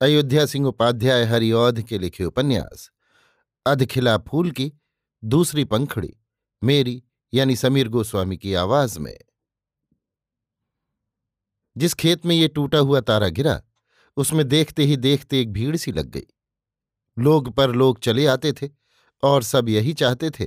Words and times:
अयोध्या 0.00 0.46
सिंह 0.46 0.66
उपाध्याय 0.66 1.24
हरिऔध 1.24 1.82
के 1.82 1.98
लिखे 1.98 2.24
उपन्यास, 2.24 2.90
अधखिला 3.66 4.18
फूल 4.18 4.50
की 4.50 4.72
दूसरी 5.24 5.64
पंखड़ी, 5.64 6.16
मेरी 6.64 7.02
यानी 7.34 7.56
समीर 7.56 7.88
गोस्वामी 7.88 8.36
की 8.36 8.54
आवाज़ 8.54 8.98
में। 8.98 9.18
जिस 11.76 11.94
खेत 11.94 12.26
में 12.26 12.36
ये 12.36 12.48
टूटा 12.48 12.78
हुआ 12.78 13.00
तारा 13.00 13.28
गिरा, 13.28 13.62
उसमें 14.16 14.48
देखते 14.48 14.84
ही 14.84 14.96
देखते 14.96 15.40
एक 15.40 15.52
भीड़ 15.52 15.76
सी 15.76 15.92
लग 15.92 16.06
गई। 16.06 16.26
लोग 17.18 17.52
पर 17.52 17.70
लोग 17.70 17.98
चले 17.98 18.26
आते 18.26 18.52
थे 18.52 18.68
और 19.22 19.42
सब 19.42 19.68
यही 19.68 19.92
चाहते 19.92 20.30
थे, 20.30 20.46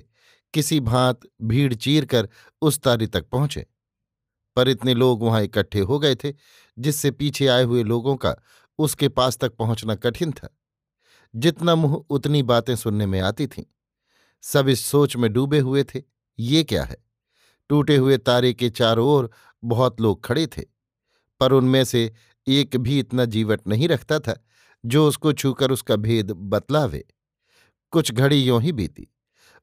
किसी 0.53 0.79
भांत 0.79 1.19
भीड़ 1.41 1.73
चीर 1.73 2.05
कर 2.05 2.29
उस 2.61 2.79
तारे 2.79 3.07
तक 3.07 3.29
पहुँचे। 3.29 3.67
पर 4.55 4.69
इतने 4.69 4.93
लोग 4.93 5.23
वहाँ 5.23 5.43
इकट्ठे 5.43 5.79
हो 5.79 5.99
गए 5.99 6.15
थे, 6.15 6.33
जिससे 6.79 7.11
पीछे 7.11 7.47
आए 7.47 7.63
हुए 7.63 7.83
लोगों 7.83 8.15
का 8.15 8.35
उसके 8.79 9.09
पास 9.09 9.37
तक 9.37 9.55
पहुँचना 9.55 9.95
कठिन 9.95 10.31
था। 10.31 10.57
जितना 11.35 11.75
मुँह 11.75 12.05
उतनी 12.09 12.43
बातें 12.43 12.75
सुनने 12.75 13.05
में 13.05 13.21
आती 13.21 13.47
थीं। 13.47 13.63
सब 14.41 14.67
इस 14.69 14.85
सोच 14.85 15.15
में 15.15 15.33
डूबे 15.33 15.59
हुए 15.59 15.83
थे। 15.83 16.01
ये 16.39 16.63
क्या 16.63 16.83
है? 16.83 16.97
टूटे 17.69 17.97
हुए 17.97 18.17
तारे 18.17 18.53
के 18.53 18.69
चारों 18.69 19.07
ओर 19.07 19.31
बहुत 19.63 20.01
लोग 20.01 20.25
खड़े 20.25 20.47
थे, 20.47 20.61
पर 21.39 21.51
उनमें 21.51 21.83
से 21.83 22.13
एक 22.47 22.77
भी 22.77 22.99
इतना 22.99 23.25
जीवट 23.25 23.67
नहीं 23.67 23.87
रखता 23.87 24.19
था, 24.19 24.45
जो 24.85 25.07
उसको 25.07 25.33
छूकर 25.33 25.71
उसका 25.71 25.95
भेद 25.95 26.31
बतलावे। 26.31 27.07
कुछ 27.91 28.11
घड़ी 28.11 28.43
यों 28.43 28.61
ही 28.61 28.71
बीती। 28.71 29.07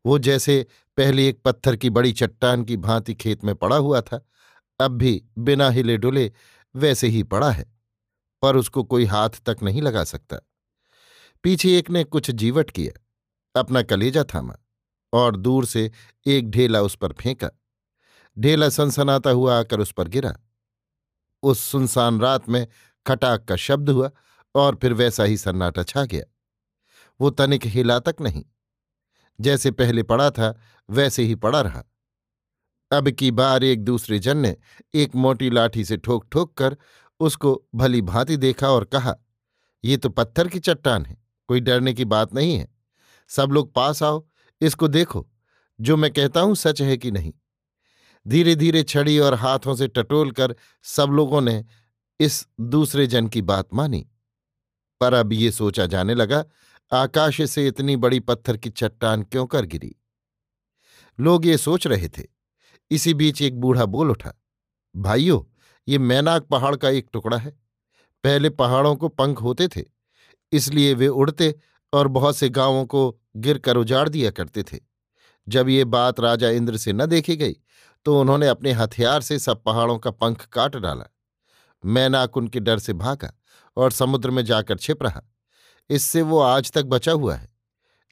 वो 0.07 0.19
जैसे 0.19 0.67
पहले 0.97 1.29
एक 1.29 1.43
पत्थर 1.45 1.77
की 1.77 1.91
बड़ी 1.91 2.13
चट्टान 2.13 2.65
की 2.65 2.77
भांति 2.77 3.15
खेत 3.15 3.45
में 3.45 3.55
पड़ा 3.55 3.77
हुआ 3.77 4.01
था, 4.01 4.27
अब 4.81 4.91
भी 4.91 5.25
बिना 5.39 5.71
हिले 5.71 5.97
डुले 5.97 6.33
वैसे 6.77 7.09
ही 7.09 7.23
पड़ा 7.23 7.51
है। 7.51 7.76
पर 8.47 8.57
उसको 8.57 8.85
कोई 8.85 9.05
हाथ 9.05 9.31
तक 9.47 9.57
नहीं 9.63 9.83
लगा 9.83 10.05
सकता। 10.05 10.37
पीछे 11.43 11.79
एक 11.79 11.91
ने 11.91 12.05
कुछ 12.05 12.31
जीवट 12.31 12.71
किया। 12.71 13.01
अपना 13.61 13.83
कलेजा 13.83 14.25
थामा 14.25 14.57
और 15.13 15.37
दूर 15.37 15.67
से 15.67 15.91
एक 16.27 16.51
ढेला 16.51 16.81
उस 16.81 16.97
पर 16.97 17.13
फेंका। 17.13 17.51
ढेला 18.39 18.69
सनसनाता 18.69 19.31
हुआ 19.31 19.61
आकर 19.61 19.81
उस 19.81 19.93
पर 19.93 20.09
गिरा। 20.09 20.37
उस 21.43 21.61
सुनसान 21.61 22.21
रात 22.21 22.49
में 22.49 22.67
खटाक 23.07 23.45
का 23.45 23.57
शब्द 23.57 23.91
हुआ 23.91 24.11
और 24.55 24.75
फिर 24.75 24.93
वैसा 24.93 25.25
ही 25.25 25.37
सन्नाटा 25.37 25.83
छा 25.83 26.05
गया। 26.05 26.25
वो 27.21 27.31
तनिक 27.31 27.67
हिला 27.67 27.99
तक 27.99 28.17
नहीं। 28.21 28.45
जैसे 29.41 29.71
पहले 29.71 30.03
पड़ा 30.03 30.31
था, 30.31 30.61
वैसे 30.91 31.23
ही 31.23 31.35
पड़ा 31.35 31.61
रहा। 31.61 31.85
अब 32.93 33.11
की 33.11 33.31
बार 33.31 33.65
एक 33.65 33.85
दूसरे 33.85 34.19
जन 34.19 34.37
ने 34.37 34.57
एक 34.95 35.15
मोटी 35.15 35.51
लाठी 35.51 35.85
से 35.85 35.97
ठोक 35.97 36.27
ठोक 36.33 36.57
कर 36.59 36.77
उसको 37.21 37.63
भली 37.75 38.03
भांति 38.03 38.37
देखा 38.37 38.69
और 38.69 38.85
कहा, 38.85 39.15
ये 39.85 39.97
तो 39.97 40.09
पत्थर 40.09 40.49
की 40.49 40.59
चट्टान 40.59 41.07
है, 41.07 41.17
कोई 41.49 41.61
डरने 41.61 41.93
की 41.95 42.05
बात 42.05 42.35
नहीं 42.35 42.57
है। 42.57 42.69
सब 43.31 43.53
लोग 43.53 43.73
पास 43.75 44.03
आओ, 44.03 44.27
इसको 44.61 44.89
देखो, 44.89 45.27
जो 45.81 45.97
मैं 45.97 46.11
कहता 46.11 46.41
हूँ 46.41 46.55
सच 46.55 46.83
है 46.83 46.97
कि 46.97 47.11
नहीं? 47.11 47.33
धीरे 48.27 48.55
धीरे 48.57 48.83
छड़ी 48.83 49.19
और 49.19 49.35
हाथों 49.35 49.75
से 49.75 49.89
टटोल 49.89 50.31
कर 50.31 50.55
सब 50.85 51.11
लोगों 51.11 51.41
ने 51.41 51.65
इस 52.21 52.47
दूसरे 52.61 53.07
जन 53.07 53.29
की 53.29 53.43
बात 53.43 53.75
मानी। 53.75 54.07
पर 55.01 55.15
अब 55.15 55.33
ये 55.33 55.51
सोचा 55.51 55.87
जाने 55.87 56.15
लगा, 56.15 56.45
आकाश 56.93 57.41
से 57.51 57.67
इतनी 57.69 57.97
बड़ी 57.97 58.21
पत्थर 58.21 58.57
की 58.57 58.71
चट्टान 58.71 59.23
क्यों 59.23 59.47
कर 59.47 59.65
गिरी? 59.65 59.95
लोग 61.19 61.47
ये 61.47 61.57
सोच 61.57 61.87
रहे 61.87 62.09
थे। 62.09 62.23
इसी 62.91 63.15
बीच 63.15 63.43
एक 63.43 63.61
बूढ़ा 63.61 63.85
बोल 63.85 64.11
उठा, 64.11 64.33
भाइयों 64.95 65.41
ये 65.89 65.99
मैनाक 65.99 66.43
पहाड़ 66.43 66.75
का 66.77 66.89
एक 66.91 67.09
टुकड़ा 67.13 67.37
है। 67.37 67.51
पहले 68.25 68.51
पहाड़ों 68.51 68.95
को 68.97 69.09
पंख 69.09 69.41
होते 69.43 69.69
थे, 69.69 69.83
इसलिए 70.53 70.95
वे 70.95 71.09
उड़ते 71.09 71.55
और 71.93 72.09
बहुत 72.09 72.37
से 72.37 72.49
गाँवों 72.51 72.85
को 72.87 73.11
गिर 73.37 73.59
कर 73.59 73.77
उजाड़ 73.77 74.09
दिया 74.09 74.31
करते 74.31 74.63
थे। 74.63 74.79
जब 75.47 75.69
ये 75.69 75.85
बात 75.87 76.21
राजा 76.21 76.49
इंद्र 76.51 76.77
से 76.77 76.93
न 76.93 77.07
देखी 77.07 77.37
गई 77.37 77.57
तो 78.07 78.21
उन्होंने 78.21 78.49
अपने 78.49 78.73
हथियार 78.73 79.23
से 79.23 79.39
सब 79.39 79.63
पहाड़ों 79.63 79.99
का 79.99 80.11
पंख 80.13 80.45
काट 80.47 80.77
डाला। 80.77 81.05
मैनाक 81.85 82.37
उनके 82.37 82.61
डर 82.61 82.79
से 82.79 82.93
भागा 82.95 83.33
और 83.77 83.93
समुद्र 83.93 84.31
में 84.31 84.45
जाकर 84.45 84.77
छिप 84.77 85.03
रहा। 85.03 85.23
इससे 85.91 86.23
वो 86.23 86.39
आज 86.41 86.71
तक 86.73 86.85
बचा 86.85 87.13
हुआ 87.13 87.35
है। 87.35 87.49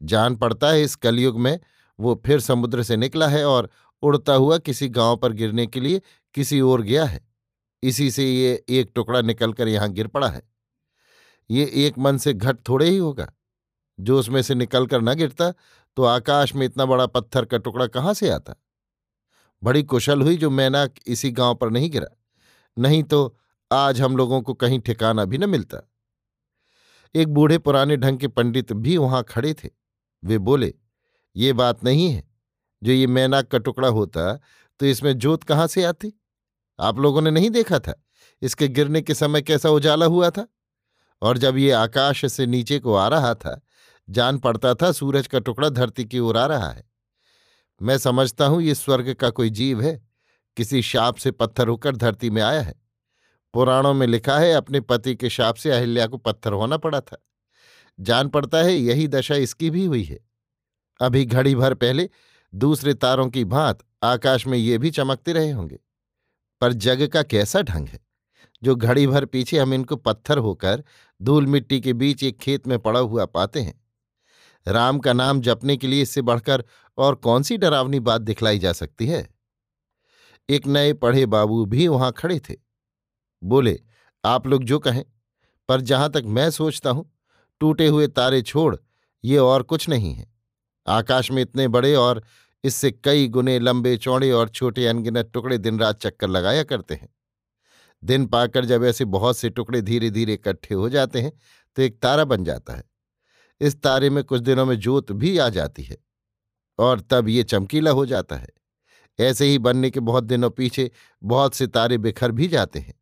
जान 0.00 0.36
पड़ता 0.36 0.68
है 0.68 0.82
इस 0.82 0.94
कलयुग 0.96 1.38
में 1.40 1.58
वो 1.98 2.20
फिर 2.26 2.40
समुद्र 2.40 2.82
से 2.82 2.96
निकला 2.96 3.28
है 3.28 3.44
और 3.44 3.68
उड़ता 4.02 4.34
हुआ 4.34 4.58
किसी 4.58 4.88
गाँव 4.90 5.16
पर 5.16 5.32
गिरने 5.32 5.66
के 5.66 5.80
लिए 5.80 6.00
किसी 6.34 6.60
ओर 6.60 6.82
गया 6.82 7.04
है। 7.04 7.20
इसी 7.84 8.10
से 8.10 8.24
ये 8.24 8.64
एक 8.68 8.90
टुकड़ा 8.94 9.20
निकलकर 9.20 9.68
यहाँ 9.68 9.88
गिर 9.88 10.06
पड़ा 10.06 10.28
है। 10.28 10.42
ये 11.50 11.64
एक 11.76 11.98
मन 11.98 12.18
से 12.18 12.32
घट 12.34 12.58
थोड़े 12.68 12.88
ही 12.88 12.96
होगा। 12.96 13.32
जो 13.98 14.18
उसमें 14.18 14.40
से 14.42 14.54
निकलकर 14.54 15.00
न 15.00 15.14
गिरता 15.14 15.52
तो 15.96 16.04
आकाश 16.04 16.54
में 16.54 16.64
इतना 16.66 16.84
बड़ा 16.86 17.06
पत्थर 17.06 17.44
का 17.44 17.58
टुकड़ा 17.58 17.86
कहाँ 17.86 18.14
से 18.14 18.30
आता? 18.30 18.54
बड़ी 19.62 19.82
कुशल 19.82 20.22
हुई 20.22 20.36
जो 20.36 20.50
मैनाक 20.50 20.94
इसी 21.06 21.30
गाँव 21.30 21.54
पर 21.54 21.70
नहीं 21.70 21.90
गिरा। 21.90 22.06
नहीं 22.76 23.02
तो 23.02 23.36
आज 23.70 24.00
हम 24.00 24.16
लोगों 24.16 24.40
को 24.42 24.54
कहीं 24.54 24.78
ठिकाना 24.80 25.24
भी 25.24 25.38
न 25.38 25.48
मिलता। 25.50 25.88
एक 27.14 27.28
बूढ़े 27.28 27.58
पुराने 27.58 27.96
ढंग 27.96 28.18
के 28.18 28.28
पंडित 28.28 28.72
भी 28.72 28.96
वहाँ 28.96 29.22
खड़े 29.22 29.54
थे। 29.54 29.68
वे 30.22 30.38
बोले, 30.38 30.74
ये 31.36 31.52
बात 31.52 31.84
नहीं 31.84 32.10
है। 32.10 32.22
जो 32.82 32.92
ये 32.92 33.06
मैनाक 33.06 33.48
का 33.48 33.58
टुकड़ा 33.58 33.88
होता 33.88 34.32
तो 34.80 34.86
इसमें 34.86 35.12
जोत 35.18 35.44
कहाँ 35.44 35.66
से 35.66 35.84
आती? 35.84 36.12
आप 36.78 36.98
लोगों 36.98 37.22
ने 37.22 37.30
नहीं 37.30 37.50
देखा 37.50 37.78
था? 37.78 38.04
इसके 38.42 38.68
गिरने 38.68 39.02
के 39.02 39.14
समय 39.14 39.42
कैसा 39.42 39.68
उजाला 39.68 40.06
हुआ 40.06 40.30
था? 40.30 40.48
और 41.22 41.38
जब 41.38 41.56
ये 41.56 41.70
आकाश 41.70 42.32
से 42.32 42.46
नीचे 42.46 42.78
को 42.78 42.94
आ 42.94 43.08
रहा 43.08 43.34
था, 43.34 43.60
जान 44.10 44.38
पड़ता 44.38 44.74
था 44.74 44.92
सूरज 44.92 45.26
का 45.26 45.38
टुकड़ा 45.38 45.68
धरती 45.68 46.04
की 46.04 46.18
ओर 46.18 46.36
आ 46.36 46.46
रहा 46.46 46.68
है। 46.68 46.90
मैं 47.82 47.98
समझता 47.98 48.46
हूँ 48.46 48.62
ये 48.62 48.74
स्वर्ग 48.74 49.14
का 49.14 49.30
कोई 49.30 49.50
जीव 49.50 49.80
है, 49.80 50.08
किसी 50.56 50.82
शाप 50.82 51.16
से 51.16 51.30
पत्थर 51.30 51.68
होकर 51.68 51.96
धरती 51.96 52.30
में 52.30 52.42
आया 52.42 52.60
है। 52.60 52.74
पुराणों 53.54 53.94
में 53.94 54.06
लिखा 54.06 54.38
है 54.38 54.52
अपने 54.52 54.80
पति 54.80 55.14
के 55.14 55.30
शाप 55.30 55.54
से 55.54 55.70
अहिल्या 55.70 56.06
को 56.06 56.16
पत्थर 56.16 56.52
होना 56.52 56.76
पड़ा 56.76 57.00
था। 57.00 57.26
जान 58.00 58.28
पड़ता 58.28 58.58
है 58.58 58.76
यही 58.76 59.08
दशा 59.08 59.34
इसकी 59.34 59.70
भी 59.70 59.84
हुई 59.84 60.02
है। 60.02 60.20
अभी 61.00 61.24
घड़ी 61.24 61.54
भर 61.54 61.74
पहले 61.74 62.10
दूसरे 62.54 62.94
तारों 62.94 63.28
की 63.28 63.44
भांत 63.44 63.78
आकाश 64.02 64.46
में 64.46 64.58
ये 64.58 64.78
भी 64.78 64.90
चमकते 64.90 65.32
रहे 65.32 65.50
होंगे। 65.50 65.78
पर 66.64 66.72
जग 66.72 67.08
का 67.08 67.22
कैसा 67.22 67.62
ढंग 67.62 67.88
है? 67.88 68.00
जो 68.62 68.76
घड़ी 68.76 69.06
भर 69.06 69.24
पीछे 69.24 69.58
हम 69.58 69.74
इनको 69.74 69.96
पत्थर 69.96 70.38
होकर 70.38 70.84
धूल 71.22 71.46
मिट्टी 71.46 71.80
के 71.80 71.92
बीच 71.92 72.22
एक 72.22 72.38
खेत 72.38 72.66
में 72.66 72.78
पड़ा 72.78 73.00
हुआ 73.00 73.24
पाते 73.24 73.60
हैं। 73.60 73.84
राम 74.68 74.98
का 74.98 75.12
नाम 75.12 75.40
जपने 75.40 75.76
के 75.76 75.86
लिए 75.86 76.02
इससे 76.02 76.22
बढ़कर 76.22 76.64
और 76.98 77.14
कौन 77.14 77.42
सी 77.42 77.56
डरावनी 77.56 78.00
बात 78.00 78.20
दिखलाई 78.20 78.58
जा 78.58 78.72
सकती 78.72 79.06
है? 79.06 79.28
एक 80.48 80.66
नए 80.66 80.92
पढ़े 80.92 81.26
बाबू 81.26 81.64
भी 81.64 81.88
वहाँ 81.88 82.12
खड़े 82.12 82.40
थे। 82.40 82.54
बोले, 83.44 83.80
आप 84.24 84.46
लोग 84.46 84.64
जो 84.64 84.78
कहें, 84.78 85.04
पर 85.68 85.80
जहाँ 85.80 86.10
तक 86.10 86.22
मैं 86.26 86.50
सोचता 86.50 86.90
हूँ, 86.90 87.18
टूटे 87.60 87.86
हुए 87.86 88.06
तारे 88.06 88.42
छोड़, 88.42 88.76
ये 89.24 89.38
और 89.38 89.62
कुछ 89.62 89.88
नहीं 89.88 90.14
है। 90.14 90.32
आकाश 90.86 91.30
में 91.30 91.42
इतने 91.42 91.68
बड़े 91.68 91.94
और 91.94 92.24
इससे 92.64 92.90
कई 93.04 93.28
गुने 93.28 93.58
लंबे, 93.58 93.96
चौड़े 93.96 94.30
और 94.30 94.48
छोटे 94.48 94.86
अनगिनत 94.86 95.30
टुकड़े 95.34 95.58
दिन 95.58 95.78
रात 95.78 96.00
चक्कर 96.00 96.28
लगाया 96.28 96.62
करते 96.62 96.94
हैं। 96.94 97.08
दिन 98.02 98.26
पाकर 98.26 98.64
जब 98.64 98.84
ऐसे 98.84 99.04
बहुत 99.04 99.36
से 99.36 99.50
टुकड़े 99.50 99.80
धीरे 99.82 100.10
धीरे 100.10 100.34
इकट्ठे 100.34 100.74
हो 100.74 100.88
जाते 100.88 101.20
हैं 101.20 101.32
तो 101.76 101.82
एक 101.82 101.98
तारा 102.02 102.24
बन 102.24 102.44
जाता 102.44 102.74
है। 102.74 102.84
इस 103.60 103.80
तारे 103.82 104.10
में 104.10 104.22
कुछ 104.24 104.40
दिनों 104.40 104.66
में 104.66 104.76
जोत 104.76 105.12
भी 105.12 105.36
आ 105.38 105.48
जाती 105.48 105.82
है 105.82 105.96
और 106.78 107.00
तब 107.00 107.28
ये 107.28 107.42
चमकीला 107.42 107.90
हो 107.90 108.06
जाता 108.06 108.36
है। 108.36 108.48
ऐसे 109.18 109.46
ही 109.46 109.58
बनने 109.58 109.90
के 109.90 110.00
बहुत 110.00 110.24
दिनों 110.24 110.50
पीछे 110.50 110.90
बहुत 111.22 111.54
से 111.54 111.66
तारे 111.66 111.98
बिखर 111.98 112.32
भी 112.32 112.48
जाते 112.48 112.78
हैं। 112.78 112.94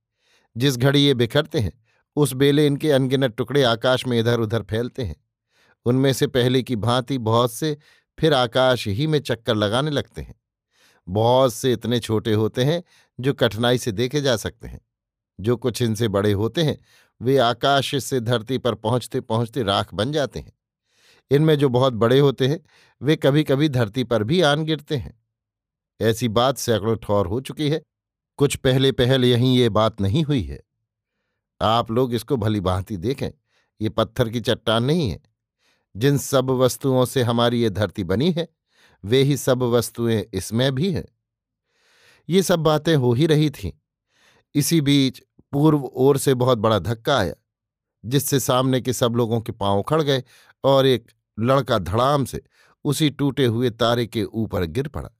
जिस 0.56 0.76
घड़ी 0.76 1.00
ये 1.00 1.14
बिखरते 1.14 1.58
हैं, 1.58 1.72
उस 2.16 2.32
बेले 2.32 2.66
इनके 2.66 2.90
अनगिनत 2.90 3.34
टुकड़े 3.36 3.62
आकाश 3.62 4.06
में 4.06 4.18
इधर 4.20 4.40
उधर 4.40 4.62
फैलते 4.62 5.02
हैं। 5.02 5.16
उनमें 5.86 6.12
से 6.12 6.26
पहले 6.26 6.62
की 6.62 6.76
भांति 6.76 7.18
बहुत 7.18 7.52
से 7.52 7.76
फिर 8.22 8.34
आकाश 8.34 8.88
ही 8.88 9.06
में 9.06 9.18
चक्कर 9.18 9.54
लगाने 9.54 9.90
लगते 9.90 10.22
हैं। 10.22 10.34
बहुत 11.08 11.54
से 11.54 11.72
इतने 11.72 12.00
छोटे 12.00 12.32
होते 12.32 12.64
हैं, 12.64 12.82
जो 13.20 13.32
कठिनाई 13.32 13.78
से 13.78 13.92
देखे 13.92 14.20
जा 14.20 14.36
सकते 14.36 14.68
हैं। 14.68 14.80
जो 15.40 15.56
कुछ 15.56 15.82
इनसे 15.82 16.08
बड़े 16.08 16.32
होते 16.32 16.62
हैं, 16.62 16.78
वे 17.22 17.38
आकाश 17.38 18.04
से 18.04 18.20
धरती 18.20 18.58
पर 18.58 18.74
पहुँचते 18.74 19.20
पहुँचते 19.20 19.62
राख 19.62 19.94
बन 19.94 20.12
जाते 20.12 20.40
हैं। 20.40 20.52
इनमें 21.30 21.58
जो 21.58 21.68
बहुत 21.68 21.92
बड़े 21.92 22.18
होते 22.18 22.48
हैं, 22.48 22.60
वे 23.02 23.16
कभी 23.16 23.44
कभी 23.44 23.68
धरती 23.68 24.04
पर 24.04 24.24
भी 24.24 24.40
आन 24.40 24.64
गिरते 24.64 24.96
हैं। 24.96 25.22
ऐसी 26.00 26.28
बात 26.28 26.58
सैकड़ों 26.58 26.96
ठौर 26.96 27.26
हो 27.26 27.40
चुकी 27.40 27.70
है। 27.70 27.82
कुछ 28.36 28.56
पहले 28.56 28.92
पहल 28.92 29.24
यहीं 29.24 29.58
ये 29.58 29.68
बात 29.68 30.00
नहीं 30.00 30.24
हुई 30.24 30.42
है। 30.42 30.62
आप 31.62 31.90
लोग 31.90 32.14
इसको 32.14 32.36
भली 32.36 32.60
भांति 32.60 32.96
देखें। 32.96 33.30
ये 33.80 33.88
पत्थर 33.88 34.28
की 34.28 34.40
चट्टान 34.40 34.84
नहीं 34.84 35.10
है। 35.10 35.31
जिन 35.96 36.18
सब 36.18 36.50
वस्तुओं 36.50 37.04
से 37.04 37.22
हमारी 37.22 37.62
ये 37.62 37.70
धरती 37.70 38.04
बनी 38.04 38.30
है, 38.32 38.48
वे 39.04 39.22
ही 39.22 39.36
सब 39.36 39.62
वस्तुएँ 39.62 40.22
इसमें 40.34 40.74
भी 40.74 40.92
हैं। 40.92 41.04
ये 42.28 42.42
सब 42.42 42.58
बातें 42.58 42.96
हो 42.96 43.12
ही 43.12 43.26
रही 43.26 43.50
थीं। 43.50 43.72
इसी 44.54 44.80
बीच 44.80 45.22
पूर्व 45.52 45.84
ओर 45.84 46.18
से 46.18 46.34
बहुत 46.34 46.58
बड़ा 46.58 46.78
धक्का 46.78 47.18
आया, 47.18 47.34
जिससे 48.04 48.40
सामने 48.40 48.80
के 48.80 48.92
सब 48.92 49.12
लोगों 49.16 49.40
के 49.40 49.52
पाँव 49.52 49.82
खड़ 49.82 50.02
गए 50.02 50.22
और 50.64 50.86
एक 50.86 51.12
लड़का 51.40 51.78
धड़ाम 51.78 52.24
से 52.24 52.42
उसी 52.84 53.10
टूटे 53.10 53.46
हुए 53.46 53.70
तारे 53.70 54.06
के 54.06 54.24
ऊपर 54.24 54.64
गिर 54.64 54.88
पड़ा। 54.88 55.10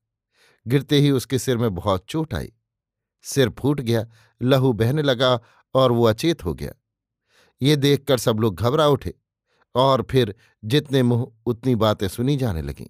गिरते 0.66 0.98
ही 0.98 1.10
उसके 1.10 1.38
सिर 1.38 1.56
में 1.58 1.74
बहुत 1.74 2.04
चोट 2.08 2.34
आई। 2.34 2.52
सिर 3.22 3.50
फूट 3.50 3.80
गया, 3.80 4.06
लहू 4.42 4.72
बहने 4.72 5.02
लगा 5.02 5.40
और 5.74 5.92
वो 5.92 6.04
अचेत 6.04 6.44
हो 6.44 6.54
गया। 6.54 6.72
ये 7.62 7.76
देखकर 7.76 8.18
सब 8.18 8.38
लोग 8.38 8.54
घबरा 8.54 8.88
उठे। 8.88 9.14
और 9.74 10.06
फिर 10.10 10.34
जितने 10.64 11.02
मुँह 11.02 11.32
उतनी 11.46 11.74
बातें 11.74 12.08
सुनी 12.08 12.36
जाने 12.36 12.62
लगीं। 12.62 12.86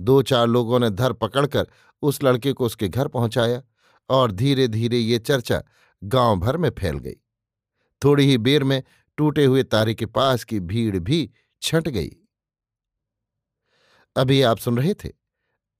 दो 0.00 0.22
चार 0.22 0.46
लोगों 0.46 0.78
ने 0.78 0.90
धर 0.90 1.12
पकड़कर 1.12 1.66
उस 2.02 2.22
लड़के 2.22 2.52
को 2.52 2.66
उसके 2.66 2.88
घर 2.88 3.08
पहुँचाया 3.08 3.62
और 4.10 4.32
धीरे 4.32 4.68
धीरे 4.68 4.98
ये 4.98 5.18
चर्चा 5.18 5.62
गाँव 6.04 6.36
भर 6.36 6.56
में 6.56 6.70
फैल 6.70 6.98
गई। 6.98 7.16
थोड़ी 8.04 8.26
ही 8.26 8.38
बेर 8.38 8.64
में 8.64 8.82
टूटे 9.16 9.44
हुए 9.44 9.62
तारे 9.62 9.94
के 9.94 10.06
पास 10.06 10.44
की 10.44 10.60
भीड़ 10.60 10.98
भी 10.98 11.30
छंट 11.62 11.88
गई। 11.88 12.10
अभी 14.16 14.42
आप 14.42 14.58
सुन 14.58 14.78
रहे 14.78 14.94
थे 14.94 15.08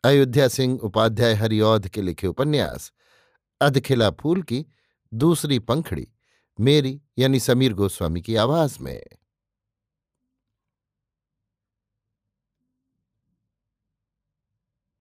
अयोध्या 0.05 0.49
सिंह 0.49 0.79
उपाध्याय 0.79 1.35
हरिऔध 1.35 1.89
के 1.89 2.03
लिखे 2.03 2.27
उपन्यास, 2.27 2.93
अधखिला 3.61 4.11
फूल 4.11 4.43
की 4.43 4.67
दूसरी 5.15 5.59
पंखड़ी, 5.59 6.09
मेरी 6.61 7.01
यानी 7.19 7.41
समीर 7.41 7.73
गोस्वामी 7.73 8.23
की 8.23 8.37
आवाज़ 8.37 8.79
में। 8.81 9.03